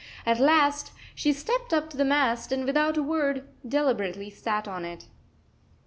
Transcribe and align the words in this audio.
At 0.25 0.39
last 0.39 0.93
she 1.13 1.31
stepped 1.31 1.75
up 1.75 1.91
to 1.91 1.95
the 1.97 2.03
mast 2.03 2.51
and, 2.51 2.65
without 2.65 2.97
a 2.97 3.03
word, 3.03 3.47
deliberately 3.63 4.31
sat 4.31 4.67
on 4.67 4.83
it. 4.83 5.05